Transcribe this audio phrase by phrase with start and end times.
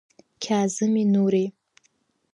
[0.43, 1.49] Қьаазыми Нурии…